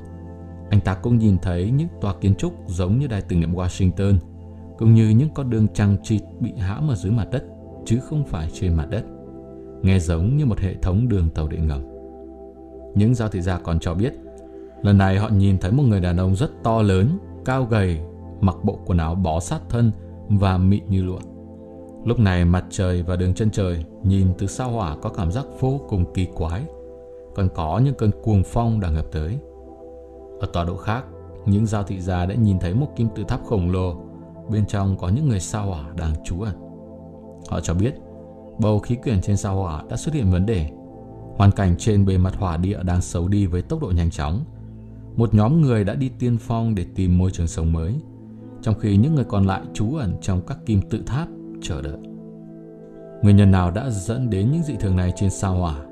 Anh 0.70 0.80
ta 0.80 0.94
cũng 0.94 1.18
nhìn 1.18 1.38
thấy 1.42 1.72
những 1.72 1.88
tòa 2.02 2.14
kiến 2.22 2.36
trúc 2.36 2.54
giống 2.68 3.00
như 3.00 3.08
đài 3.08 3.22
tưởng 3.22 3.40
niệm 3.40 3.54
Washington, 3.54 4.18
cũng 4.78 4.94
như 4.94 5.10
những 5.10 5.30
con 5.34 5.50
đường 5.50 5.68
trăng 5.74 5.98
trịt 6.04 6.22
bị 6.40 6.54
hãm 6.58 6.88
ở 6.88 6.96
dưới 6.96 7.12
mặt 7.12 7.28
đất, 7.32 7.44
chứ 7.86 8.00
không 8.00 8.26
phải 8.26 8.50
trên 8.54 8.74
mặt 8.74 8.88
đất. 8.90 9.04
Nghe 9.82 10.00
giống 10.00 10.38
như 10.38 10.46
một 10.46 10.60
hệ 10.60 10.74
thống 10.74 11.08
đường 11.08 11.30
tàu 11.30 11.48
điện 11.48 11.68
ngầm. 11.68 11.84
Những 12.96 13.16
giao 13.16 13.30
thị 13.30 13.42
gia 13.42 13.58
còn 13.58 13.80
cho 13.80 13.94
biết, 13.94 14.14
lần 14.82 14.98
này 14.98 15.18
họ 15.18 15.30
nhìn 15.30 15.58
thấy 15.58 15.72
một 15.72 15.84
người 15.84 16.02
đàn 16.02 16.18
ông 16.18 16.36
rất 16.36 16.64
to 16.64 16.82
lớn, 16.82 17.18
cao 17.46 17.66
gầy, 17.66 18.00
mặc 18.42 18.56
bộ 18.64 18.80
quần 18.86 18.98
áo 18.98 19.16
bó 19.16 19.40
sát 19.40 19.62
thân, 19.70 19.92
và 20.30 20.58
mịn 20.58 20.84
như 20.90 21.04
lụa. 21.04 21.20
Lúc 22.06 22.20
này 22.20 22.46
mặt 22.46 22.66
trời 22.70 23.04
và 23.04 23.16
đường 23.16 23.34
chân 23.34 23.50
trời 23.50 23.86
nhìn 24.04 24.28
từ 24.38 24.48
sao 24.48 24.72
hỏa 24.72 24.98
có 25.02 25.10
cảm 25.10 25.32
giác 25.32 25.46
vô 25.60 25.80
cùng 25.90 26.14
kỳ 26.14 26.28
quái, 26.36 26.62
còn 27.36 27.50
có 27.56 27.82
những 27.84 27.96
cơn 27.98 28.12
cuồng 28.24 28.44
phong 28.46 28.80
đang 28.80 28.96
ập 28.96 29.06
tới. 29.12 29.38
Ở 30.40 30.48
tọa 30.54 30.64
độ 30.64 30.78
khác, 30.78 31.06
những 31.46 31.66
giao 31.66 31.84
thị 31.84 32.02
gia 32.02 32.26
đã 32.26 32.36
nhìn 32.36 32.60
thấy 32.60 32.74
một 32.74 32.88
kim 32.96 33.08
tự 33.16 33.24
tháp 33.24 33.44
khổng 33.46 33.72
lồ, 33.72 33.96
bên 34.50 34.66
trong 34.66 34.98
có 34.98 35.10
những 35.10 35.30
người 35.30 35.40
sao 35.40 35.66
hỏa 35.66 35.86
đang 35.98 36.14
trú 36.26 36.42
ẩn. 36.42 36.56
Họ 37.50 37.60
cho 37.60 37.74
biết, 37.74 37.94
bầu 38.60 38.80
khí 38.80 38.96
quyển 38.96 39.22
trên 39.22 39.38
sao 39.38 39.56
hỏa 39.56 39.84
đã 39.90 39.98
xuất 39.98 40.16
hiện 40.16 40.32
vấn 40.32 40.46
đề. 40.46 40.70
Hoàn 41.36 41.52
cảnh 41.52 41.76
trên 41.78 42.06
bề 42.06 42.18
mặt 42.18 42.36
hỏa 42.36 42.58
địa 42.58 42.80
đang 42.84 43.02
xấu 43.02 43.28
đi 43.28 43.46
với 43.46 43.62
tốc 43.62 43.82
độ 43.82 43.88
nhanh 43.96 44.12
chóng. 44.12 44.44
Một 45.16 45.34
nhóm 45.34 45.62
người 45.62 45.84
đã 45.84 45.96
đi 45.96 46.12
tiên 46.20 46.38
phong 46.38 46.76
để 46.76 46.86
tìm 46.96 47.18
môi 47.18 47.32
trường 47.32 47.48
sống 47.48 47.74
mới– 47.74 47.96
trong 48.66 48.80
khi 48.80 48.98
những 48.98 49.16
người 49.16 49.24
còn 49.24 49.46
lại 49.46 49.62
trú 49.74 49.96
ẩn 49.96 50.18
trong 50.22 50.42
các 50.48 50.58
kim 50.66 50.82
tự 50.90 51.04
tháp 51.06 51.28
chờ 51.62 51.82
đợi. 51.82 51.98
Nguyên 53.22 53.36
nhân 53.36 53.52
nào 53.52 53.72
đã 53.72 53.90
dẫn 53.90 54.30
đến 54.30 54.52
những 54.52 54.64
dị 54.64 54.76
thường 54.80 54.96
này 54.96 55.14
trên 55.16 55.30
sao 55.30 55.56
hỏa? 55.56 55.86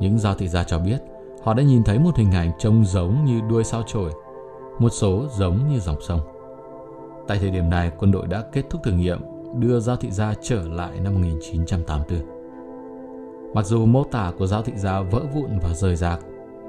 Những 0.00 0.18
giao 0.18 0.34
thị 0.34 0.48
gia 0.48 0.64
cho 0.64 0.78
biết 0.78 0.98
họ 1.42 1.54
đã 1.54 1.62
nhìn 1.62 1.84
thấy 1.84 1.98
một 1.98 2.16
hình 2.16 2.32
ảnh 2.32 2.50
trông 2.58 2.84
giống 2.84 3.24
như 3.24 3.40
đuôi 3.50 3.64
sao 3.64 3.82
chổi. 3.86 4.10
một 4.78 4.88
số 4.88 5.24
giống 5.38 5.68
như 5.68 5.78
dòng 5.80 6.00
sông. 6.00 6.20
Tại 7.28 7.38
thời 7.38 7.50
điểm 7.50 7.70
này, 7.70 7.92
quân 7.98 8.10
đội 8.10 8.26
đã 8.26 8.44
kết 8.52 8.62
thúc 8.70 8.82
thử 8.84 8.92
nghiệm 8.92 9.18
đưa 9.58 9.80
Giao 9.80 9.96
Thị 9.96 10.10
Gia 10.10 10.34
trở 10.42 10.68
lại 10.68 11.00
năm 11.00 11.14
1984. 11.14 12.18
Mặc 13.54 13.66
dù 13.66 13.86
mô 13.86 14.04
tả 14.04 14.32
của 14.38 14.46
Giao 14.46 14.62
Thị 14.62 14.72
Gia 14.76 15.00
vỡ 15.00 15.20
vụn 15.34 15.58
và 15.62 15.74
rời 15.74 15.96
rạc, 15.96 16.20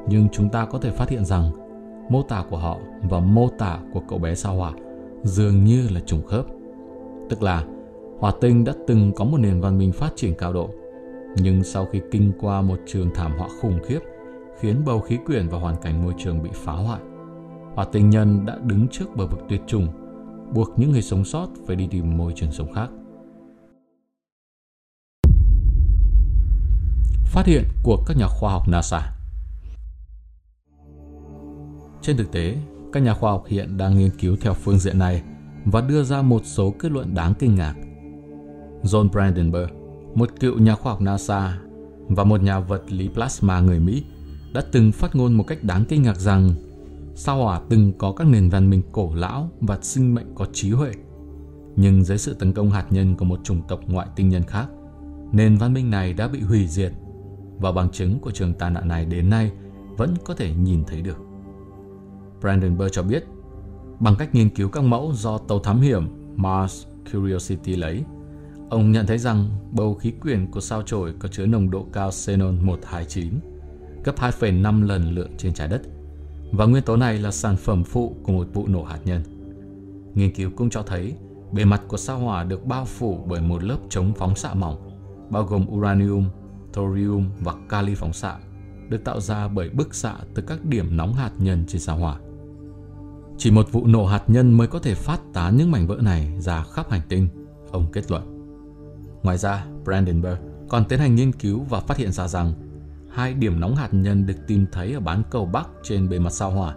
nhưng 0.08 0.30
chúng 0.30 0.50
ta 0.50 0.66
có 0.66 0.80
thể 0.80 0.92
phát 0.92 1.10
hiện 1.10 1.26
rằng 1.26 1.52
mô 2.10 2.22
tả 2.22 2.44
của 2.50 2.58
họ 2.58 2.78
và 3.10 3.20
mô 3.20 3.50
tả 3.58 3.80
của 3.94 4.02
cậu 4.10 4.20
bé 4.20 4.36
sao 4.36 4.56
hỏa 4.56 4.74
dường 5.24 5.64
như 5.64 5.88
là 5.92 6.00
trùng 6.06 6.26
khớp. 6.28 6.46
Tức 7.30 7.44
là 7.44 7.64
Hỏa 8.20 8.32
tinh 8.42 8.64
đã 8.64 8.74
từng 8.88 9.12
có 9.16 9.26
một 9.26 9.38
nền 9.38 9.62
văn 9.62 9.78
minh 9.78 9.92
phát 9.92 10.10
triển 10.16 10.34
cao 10.36 10.54
độ, 10.54 10.70
nhưng 11.36 11.64
sau 11.64 11.86
khi 11.86 12.02
kinh 12.12 12.32
qua 12.40 12.62
một 12.62 12.80
trường 12.88 13.10
thảm 13.16 13.32
họa 13.38 13.48
khủng 13.62 13.80
khiếp 13.86 14.00
khiến 14.60 14.84
bầu 14.86 15.00
khí 15.00 15.18
quyển 15.26 15.48
và 15.48 15.60
hoàn 15.60 15.76
cảnh 15.82 16.04
môi 16.04 16.14
trường 16.18 16.44
bị 16.44 16.50
phá 16.54 16.72
hoại, 16.72 17.02
hỏa 17.76 17.86
tinh 17.92 18.10
nhân 18.10 18.46
đã 18.46 18.58
đứng 18.64 18.88
trước 18.88 19.16
bờ 19.16 19.28
vực 19.28 19.40
tuyệt 19.50 19.62
chủng, 19.68 19.88
buộc 20.54 20.80
những 20.80 20.92
người 20.92 21.02
sống 21.02 21.26
sót 21.26 21.48
phải 21.68 21.76
đi 21.76 21.88
tìm 21.92 22.18
môi 22.18 22.34
trường 22.36 22.52
sống 22.52 22.74
khác. 22.74 22.90
Phát 27.26 27.46
hiện 27.46 27.64
của 27.84 28.04
các 28.08 28.18
nhà 28.18 28.28
khoa 28.28 28.52
học 28.52 28.68
NASA 28.68 29.16
Trên 32.02 32.18
thực 32.18 32.32
tế, 32.32 32.58
các 32.94 33.00
nhà 33.00 33.14
khoa 33.14 33.32
học 33.32 33.44
hiện 33.48 33.78
đang 33.78 33.98
nghiên 33.98 34.12
cứu 34.20 34.36
theo 34.42 34.54
phương 34.54 34.80
diện 34.80 35.00
này 35.00 35.24
và 35.66 35.82
đưa 35.82 36.04
ra 36.04 36.22
một 36.22 36.42
số 36.46 36.74
kết 36.80 36.92
luận 36.92 37.16
đáng 37.16 37.34
kinh 37.40 37.56
ngạc 37.56 37.76
John 38.84 39.10
Brandenburg, 39.10 39.79
một 40.16 40.30
cựu 40.40 40.60
nhà 40.60 40.76
khoa 40.76 40.92
học 40.92 41.02
NASA 41.02 41.60
và 42.08 42.24
một 42.24 42.44
nhà 42.44 42.60
vật 42.60 42.92
lý 42.92 43.10
plasma 43.10 43.60
người 43.60 43.80
Mỹ, 43.80 44.04
đã 44.54 44.62
từng 44.72 44.92
phát 44.92 45.16
ngôn 45.16 45.34
một 45.34 45.44
cách 45.44 45.64
đáng 45.64 45.86
kinh 45.86 46.02
ngạc 46.02 46.20
rằng 46.20 46.54
sao 47.16 47.44
hỏa 47.44 47.62
từng 47.70 47.94
có 47.98 48.12
các 48.12 48.28
nền 48.28 48.50
văn 48.50 48.70
minh 48.70 48.82
cổ 48.92 49.14
lão 49.16 49.50
và 49.62 49.78
sinh 49.82 50.16
mệnh 50.16 50.36
có 50.36 50.46
trí 50.54 50.72
huệ. 50.72 50.92
Nhưng 51.76 52.04
dưới 52.04 52.18
sự 52.18 52.34
tấn 52.34 52.54
công 52.54 52.70
hạt 52.70 52.86
nhân 52.90 53.16
của 53.16 53.26
một 53.26 53.40
chủng 53.44 53.62
tộc 53.68 53.80
ngoại 53.88 54.08
tinh 54.16 54.30
nhân 54.30 54.44
khác, 54.44 54.68
nền 55.32 55.58
văn 55.58 55.74
minh 55.74 55.90
này 55.90 56.14
đã 56.14 56.28
bị 56.28 56.42
hủy 56.42 56.68
diệt 56.68 56.92
và 57.58 57.72
bằng 57.72 57.90
chứng 57.90 58.20
của 58.20 58.32
trường 58.32 58.54
tai 58.54 58.72
nạn 58.72 58.88
này 58.88 59.06
đến 59.06 59.30
nay 59.30 59.52
vẫn 59.98 60.14
có 60.26 60.34
thể 60.34 60.54
nhìn 60.54 60.84
thấy 60.88 61.02
được. 61.02 61.18
Brandenburg 62.42 62.92
cho 62.92 63.04
biết, 63.04 63.24
bằng 64.00 64.16
cách 64.20 64.36
nghiên 64.36 64.50
cứu 64.50 64.70
các 64.70 64.84
mẫu 64.84 65.12
do 65.16 65.38
tàu 65.38 65.60
thám 65.60 65.82
hiểm 65.82 66.08
Mars 66.36 66.86
Curiosity 67.14 67.76
lấy, 67.76 68.04
Ông 68.70 68.92
nhận 68.92 69.06
thấy 69.06 69.18
rằng 69.18 69.50
bầu 69.72 69.94
khí 69.94 70.12
quyển 70.12 70.52
của 70.52 70.62
sao 70.62 70.82
chổi 70.82 71.14
có 71.20 71.28
chứa 71.28 71.46
nồng 71.46 71.72
độ 71.72 71.86
cao 71.94 72.12
xenon 72.12 72.66
129, 72.66 73.34
gấp 74.04 74.16
2,5 74.16 74.86
lần 74.88 75.16
lượng 75.16 75.32
trên 75.38 75.54
trái 75.54 75.68
đất, 75.68 75.82
và 76.52 76.66
nguyên 76.66 76.84
tố 76.84 76.96
này 76.96 77.18
là 77.18 77.32
sản 77.32 77.56
phẩm 77.56 77.84
phụ 77.84 78.16
của 78.24 78.32
một 78.32 78.48
vụ 78.54 78.68
nổ 78.68 78.84
hạt 78.84 79.00
nhân. 79.06 79.24
Nghiên 80.14 80.36
cứu 80.36 80.52
cũng 80.56 80.70
cho 80.70 80.82
thấy 80.84 81.14
bề 81.52 81.66
mặt 81.66 81.82
của 81.88 81.98
sao 81.98 82.20
hỏa 82.20 82.44
được 82.44 82.66
bao 82.66 82.86
phủ 82.86 83.26
bởi 83.28 83.42
một 83.42 83.64
lớp 83.64 83.78
chống 83.90 84.14
phóng 84.16 84.36
xạ 84.36 84.54
mỏng, 84.54 84.90
bao 85.30 85.44
gồm 85.44 85.66
uranium, 85.70 86.30
thorium 86.74 87.30
và 87.40 87.54
kali 87.70 87.96
phóng 87.96 88.14
xạ, 88.14 88.38
được 88.90 89.04
tạo 89.04 89.22
ra 89.22 89.48
bởi 89.48 89.70
bức 89.70 89.96
xạ 89.96 90.16
từ 90.34 90.44
các 90.48 90.66
điểm 90.66 90.98
nóng 90.98 91.14
hạt 91.14 91.32
nhân 91.38 91.66
trên 91.68 91.82
sao 91.82 91.98
hỏa. 91.98 92.20
Chỉ 93.38 93.52
một 93.52 93.72
vụ 93.72 93.88
nổ 93.88 94.06
hạt 94.06 94.24
nhân 94.28 94.54
mới 94.54 94.68
có 94.68 94.80
thể 94.80 94.94
phát 94.94 95.20
tán 95.34 95.58
những 95.58 95.72
mảnh 95.72 95.88
vỡ 95.88 95.98
này 96.02 96.34
ra 96.40 96.64
khắp 96.64 96.90
hành 96.90 97.02
tinh, 97.10 97.28
ông 97.72 97.86
kết 97.92 98.12
luận. 98.12 98.39
Ngoài 99.24 99.38
ra, 99.38 99.66
Brandenburg 99.84 100.38
còn 100.70 100.86
tiến 100.86 101.00
hành 101.00 101.16
nghiên 101.16 101.32
cứu 101.32 101.64
và 101.70 101.80
phát 101.80 101.98
hiện 101.98 102.12
ra 102.12 102.28
rằng 102.28 102.54
hai 103.12 103.34
điểm 103.34 103.60
nóng 103.60 103.76
hạt 103.76 103.90
nhân 103.92 104.26
được 104.26 104.48
tìm 104.48 104.66
thấy 104.72 104.94
ở 104.94 105.00
bán 105.00 105.24
cầu 105.30 105.46
Bắc 105.46 105.70
trên 105.84 106.10
bề 106.10 106.20
mặt 106.20 106.30
sao 106.30 106.52
hỏa 106.52 106.76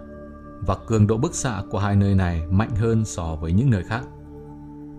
và 0.66 0.76
cường 0.86 1.06
độ 1.06 1.16
bức 1.16 1.34
xạ 1.34 1.62
của 1.70 1.78
hai 1.78 1.96
nơi 1.96 2.14
này 2.14 2.42
mạnh 2.50 2.70
hơn 2.76 3.04
so 3.04 3.36
với 3.36 3.52
những 3.52 3.70
nơi 3.70 3.82
khác. 3.82 4.02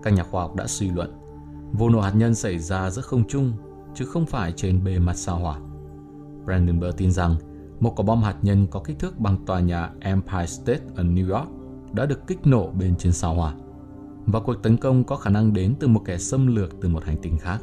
Các 0.02 0.10
nhà 0.12 0.22
khoa 0.22 0.42
học 0.42 0.54
đã 0.56 0.66
suy 0.66 0.90
luận 0.90 1.12
vụ 1.72 1.90
nổ 1.90 2.00
hạt 2.00 2.12
nhân 2.14 2.34
xảy 2.34 2.58
ra 2.58 2.90
giữa 2.90 3.02
không 3.02 3.28
trung 3.28 3.52
chứ 3.94 4.04
không 4.04 4.26
phải 4.26 4.52
trên 4.52 4.84
bề 4.84 4.98
mặt 4.98 5.14
sao 5.14 5.38
hỏa. 5.38 5.58
Brandenburg 6.44 6.96
tin 6.96 7.12
rằng 7.12 7.36
một 7.80 7.92
quả 7.96 8.04
bom 8.04 8.22
hạt 8.22 8.36
nhân 8.42 8.66
có 8.70 8.80
kích 8.80 8.98
thước 8.98 9.18
bằng 9.18 9.46
tòa 9.46 9.60
nhà 9.60 9.90
Empire 10.00 10.46
State 10.46 10.82
ở 10.96 11.04
New 11.04 11.34
York 11.34 11.48
đã 11.92 12.06
được 12.06 12.26
kích 12.26 12.46
nổ 12.46 12.70
bên 12.70 12.96
trên 12.96 13.12
sao 13.12 13.34
hỏa 13.34 13.54
và 14.26 14.40
cuộc 14.40 14.54
tấn 14.62 14.76
công 14.76 15.04
có 15.04 15.16
khả 15.16 15.30
năng 15.30 15.52
đến 15.52 15.74
từ 15.80 15.88
một 15.88 16.02
kẻ 16.04 16.18
xâm 16.18 16.46
lược 16.46 16.80
từ 16.80 16.88
một 16.88 17.04
hành 17.04 17.16
tinh 17.22 17.38
khác. 17.38 17.58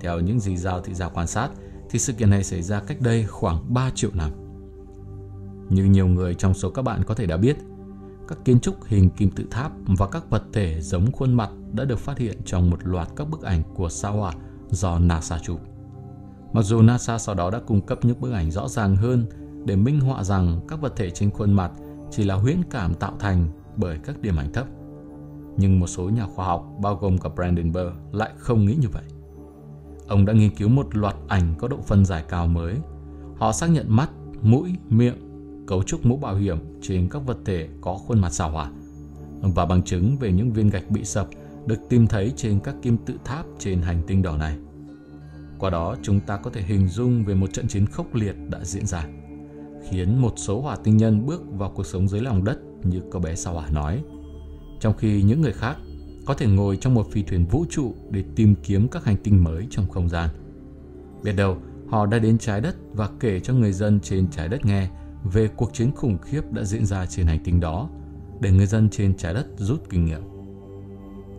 Theo 0.00 0.20
những 0.20 0.40
gì 0.40 0.56
Giao 0.56 0.80
thị 0.80 0.94
gia 0.94 1.08
quan 1.08 1.26
sát, 1.26 1.48
thì 1.90 1.98
sự 1.98 2.12
kiện 2.12 2.30
này 2.30 2.44
xảy 2.44 2.62
ra 2.62 2.80
cách 2.80 3.00
đây 3.00 3.26
khoảng 3.26 3.74
3 3.74 3.90
triệu 3.94 4.10
năm. 4.14 4.30
Như 5.68 5.84
nhiều 5.84 6.06
người 6.06 6.34
trong 6.34 6.54
số 6.54 6.70
các 6.70 6.82
bạn 6.82 7.02
có 7.04 7.14
thể 7.14 7.26
đã 7.26 7.36
biết, 7.36 7.56
các 8.28 8.38
kiến 8.44 8.60
trúc 8.60 8.84
hình 8.84 9.10
kim 9.10 9.30
tự 9.30 9.44
tháp 9.50 9.72
và 9.86 10.06
các 10.06 10.30
vật 10.30 10.42
thể 10.52 10.80
giống 10.80 11.12
khuôn 11.12 11.34
mặt 11.34 11.50
đã 11.72 11.84
được 11.84 11.98
phát 11.98 12.18
hiện 12.18 12.38
trong 12.44 12.70
một 12.70 12.78
loạt 12.82 13.08
các 13.16 13.30
bức 13.30 13.42
ảnh 13.42 13.62
của 13.74 13.88
sao 13.88 14.16
hỏa 14.16 14.32
do 14.70 14.98
NASA 14.98 15.38
chụp. 15.38 15.60
Mặc 16.52 16.62
dù 16.62 16.82
NASA 16.82 17.18
sau 17.18 17.34
đó 17.34 17.50
đã 17.50 17.60
cung 17.66 17.80
cấp 17.80 17.98
những 18.02 18.20
bức 18.20 18.32
ảnh 18.32 18.50
rõ 18.50 18.68
ràng 18.68 18.96
hơn 18.96 19.26
để 19.64 19.76
minh 19.76 20.00
họa 20.00 20.24
rằng 20.24 20.60
các 20.68 20.80
vật 20.80 20.92
thể 20.96 21.10
trên 21.10 21.30
khuôn 21.30 21.52
mặt 21.52 21.72
chỉ 22.10 22.24
là 22.24 22.34
huyễn 22.34 22.62
cảm 22.70 22.94
tạo 22.94 23.12
thành 23.18 23.48
bởi 23.76 23.98
các 24.04 24.20
điểm 24.20 24.36
ảnh 24.36 24.52
thấp 24.52 24.66
nhưng 25.58 25.80
một 25.80 25.86
số 25.86 26.08
nhà 26.08 26.26
khoa 26.26 26.46
học, 26.46 26.66
bao 26.80 26.96
gồm 26.96 27.18
cả 27.18 27.28
Brandenburg, 27.34 27.92
lại 28.12 28.30
không 28.36 28.64
nghĩ 28.64 28.74
như 28.74 28.88
vậy. 28.88 29.02
Ông 30.08 30.26
đã 30.26 30.32
nghiên 30.32 30.54
cứu 30.54 30.68
một 30.68 30.96
loạt 30.96 31.16
ảnh 31.28 31.54
có 31.58 31.68
độ 31.68 31.78
phân 31.86 32.04
giải 32.04 32.24
cao 32.28 32.46
mới. 32.46 32.74
Họ 33.36 33.52
xác 33.52 33.66
nhận 33.66 33.86
mắt, 33.88 34.10
mũi, 34.42 34.74
miệng, 34.88 35.14
cấu 35.66 35.82
trúc 35.82 36.06
mũ 36.06 36.16
bảo 36.16 36.36
hiểm 36.36 36.58
trên 36.82 37.08
các 37.08 37.18
vật 37.26 37.38
thể 37.44 37.68
có 37.80 37.94
khuôn 37.94 38.20
mặt 38.20 38.30
xảo 38.30 38.50
hỏa 38.50 38.70
và 39.42 39.66
bằng 39.66 39.82
chứng 39.82 40.16
về 40.16 40.32
những 40.32 40.52
viên 40.52 40.70
gạch 40.70 40.90
bị 40.90 41.04
sập 41.04 41.28
được 41.66 41.88
tìm 41.88 42.06
thấy 42.06 42.32
trên 42.36 42.60
các 42.60 42.74
kim 42.82 42.96
tự 42.98 43.14
tháp 43.24 43.46
trên 43.58 43.82
hành 43.82 44.02
tinh 44.06 44.22
đỏ 44.22 44.36
này. 44.36 44.56
Qua 45.58 45.70
đó, 45.70 45.96
chúng 46.02 46.20
ta 46.20 46.36
có 46.36 46.50
thể 46.50 46.62
hình 46.62 46.88
dung 46.88 47.24
về 47.24 47.34
một 47.34 47.52
trận 47.52 47.68
chiến 47.68 47.86
khốc 47.86 48.14
liệt 48.14 48.34
đã 48.50 48.64
diễn 48.64 48.86
ra, 48.86 49.06
khiến 49.90 50.22
một 50.22 50.32
số 50.36 50.60
hỏa 50.60 50.76
tinh 50.76 50.96
nhân 50.96 51.26
bước 51.26 51.42
vào 51.50 51.72
cuộc 51.74 51.86
sống 51.86 52.08
dưới 52.08 52.20
lòng 52.20 52.44
đất 52.44 52.58
như 52.82 53.00
cô 53.10 53.20
bé 53.20 53.34
sao 53.34 53.54
hỏa 53.54 53.68
nói– 53.70 54.02
trong 54.80 54.96
khi 54.96 55.22
những 55.22 55.40
người 55.40 55.52
khác 55.52 55.76
có 56.26 56.34
thể 56.34 56.46
ngồi 56.46 56.76
trong 56.76 56.94
một 56.94 57.10
phi 57.10 57.22
thuyền 57.22 57.46
vũ 57.46 57.64
trụ 57.70 57.94
để 58.10 58.24
tìm 58.36 58.54
kiếm 58.62 58.88
các 58.88 59.04
hành 59.04 59.16
tinh 59.16 59.44
mới 59.44 59.66
trong 59.70 59.88
không 59.88 60.08
gian. 60.08 60.28
Biết 61.22 61.32
đâu, 61.32 61.56
họ 61.88 62.06
đã 62.06 62.18
đến 62.18 62.38
trái 62.38 62.60
đất 62.60 62.76
và 62.92 63.08
kể 63.20 63.40
cho 63.40 63.54
người 63.54 63.72
dân 63.72 64.00
trên 64.00 64.30
trái 64.30 64.48
đất 64.48 64.64
nghe 64.64 64.88
về 65.24 65.48
cuộc 65.48 65.74
chiến 65.74 65.92
khủng 65.96 66.18
khiếp 66.18 66.52
đã 66.52 66.64
diễn 66.64 66.86
ra 66.86 67.06
trên 67.06 67.26
hành 67.26 67.38
tinh 67.44 67.60
đó 67.60 67.90
để 68.40 68.50
người 68.50 68.66
dân 68.66 68.88
trên 68.90 69.16
trái 69.16 69.34
đất 69.34 69.46
rút 69.56 69.90
kinh 69.90 70.04
nghiệm. 70.04 70.20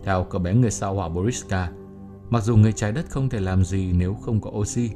Theo 0.04 0.26
cậu 0.30 0.40
bé 0.40 0.54
người 0.54 0.70
sao 0.70 0.94
hỏa 0.94 1.08
Boriska, 1.08 1.72
mặc 2.30 2.44
dù 2.44 2.56
người 2.56 2.72
trái 2.72 2.92
đất 2.92 3.10
không 3.10 3.28
thể 3.28 3.40
làm 3.40 3.64
gì 3.64 3.92
nếu 3.92 4.14
không 4.14 4.40
có 4.40 4.50
oxy, 4.50 4.90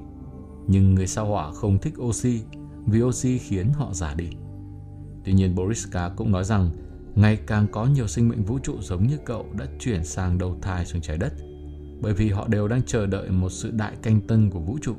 nhưng 0.67 0.95
người 0.95 1.07
sao 1.07 1.27
hỏa 1.27 1.53
không 1.53 1.79
thích 1.79 1.95
oxy 2.01 2.41
vì 2.87 3.03
oxy 3.03 3.39
khiến 3.39 3.73
họ 3.73 3.89
già 3.93 4.15
đi. 4.15 4.29
Tuy 5.25 5.33
nhiên 5.33 5.55
Boriska 5.55 6.09
cũng 6.09 6.33
nói 6.33 6.45
rằng 6.45 6.71
Ngày 7.15 7.39
càng 7.47 7.67
có 7.73 7.87
nhiều 7.87 8.07
sinh 8.07 8.29
mệnh 8.29 8.45
vũ 8.45 8.59
trụ 8.59 8.75
giống 8.81 9.07
như 9.07 9.19
cậu 9.25 9.47
đã 9.59 9.67
chuyển 9.79 10.05
sang 10.05 10.39
đầu 10.39 10.59
thai 10.63 10.87
xuống 10.87 11.03
trái 11.03 11.19
đất 11.19 11.33
bởi 12.05 12.15
vì 12.15 12.31
họ 12.31 12.49
đều 12.49 12.69
đang 12.69 12.83
chờ 12.83 13.07
đợi 13.07 13.31
một 13.31 13.51
sự 13.51 13.71
đại 13.71 13.93
canh 14.03 14.21
tân 14.21 14.51
của 14.51 14.61
vũ 14.61 14.79
trụ 14.83 14.95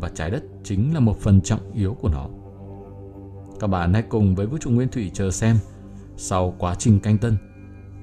và 0.00 0.10
trái 0.14 0.30
đất 0.30 0.42
chính 0.64 0.94
là 0.94 1.00
một 1.00 1.20
phần 1.20 1.40
trọng 1.40 1.72
yếu 1.72 1.94
của 1.94 2.08
nó. 2.08 2.28
Các 3.60 3.66
bạn 3.66 3.92
hãy 3.92 4.02
cùng 4.02 4.34
với 4.34 4.46
vũ 4.46 4.58
trụ 4.58 4.70
nguyên 4.70 4.88
thủy 4.88 5.10
chờ 5.14 5.30
xem 5.30 5.56
sau 6.16 6.54
quá 6.58 6.74
trình 6.74 7.00
canh 7.00 7.18
tân, 7.18 7.36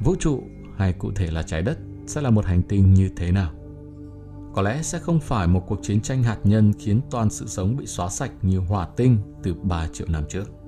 vũ 0.04 0.16
trụ 0.20 0.44
hay 0.78 0.94
cụ 0.94 1.12
thể 1.16 1.32
là 1.32 1.44
trái 1.44 1.62
đất 1.62 1.78
sẽ 2.08 2.22
là 2.22 2.30
một 2.30 2.46
hành 2.46 2.62
tinh 2.62 2.94
như 2.94 3.10
thế 3.16 3.32
nào. 3.32 3.52
Có 4.54 4.62
lẽ 4.62 4.82
sẽ 4.84 5.00
không 5.00 5.20
phải 5.20 5.48
một 5.48 5.64
cuộc 5.68 5.80
chiến 5.84 6.02
tranh 6.02 6.24
hạt 6.24 6.38
nhân 6.44 6.74
khiến 6.80 7.02
toàn 7.12 7.30
sự 7.30 7.48
sống 7.48 7.78
bị 7.78 7.86
xóa 7.86 8.10
sạch 8.10 8.32
như 8.42 8.60
hỏa 8.60 8.88
tinh 8.98 9.18
từ 9.44 9.54
3 9.54 9.88
triệu 9.88 10.08
năm 10.10 10.24
trước. 10.30 10.59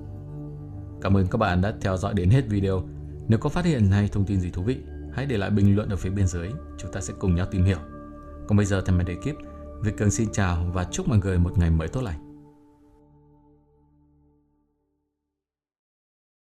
Cảm 1.02 1.16
ơn 1.16 1.26
các 1.26 1.38
bạn 1.38 1.60
đã 1.60 1.74
theo 1.80 1.96
dõi 1.96 2.14
đến 2.14 2.30
hết 2.30 2.42
video. 2.48 2.82
Nếu 3.28 3.38
có 3.38 3.48
phát 3.48 3.64
hiện 3.64 3.86
hay 3.86 4.08
thông 4.08 4.24
tin 4.24 4.40
gì 4.40 4.50
thú 4.50 4.62
vị, 4.62 4.78
hãy 5.12 5.26
để 5.26 5.38
lại 5.38 5.50
bình 5.50 5.76
luận 5.76 5.88
ở 5.88 5.96
phía 5.96 6.10
bên 6.10 6.26
dưới, 6.26 6.50
chúng 6.78 6.92
ta 6.92 7.00
sẽ 7.00 7.14
cùng 7.18 7.34
nhau 7.34 7.46
tìm 7.50 7.64
hiểu. 7.64 7.78
Còn 8.48 8.56
bây 8.56 8.66
giờ 8.66 8.82
thì 8.86 8.92
mình 8.92 9.22
kíp. 9.22 9.34
Việt 9.82 9.96
Cường 9.96 10.10
xin 10.10 10.28
chào 10.32 10.70
và 10.74 10.84
chúc 10.84 11.08
mọi 11.08 11.18
người 11.18 11.38
một 11.38 11.58
ngày 11.58 11.70
mới 11.70 11.88
tốt 11.88 12.00
lành. 12.00 12.31